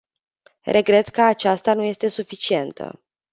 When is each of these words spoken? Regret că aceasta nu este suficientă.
Regret 0.63 1.07
că 1.07 1.21
aceasta 1.21 1.73
nu 1.73 1.83
este 1.83 2.07
suficientă. 2.07 3.01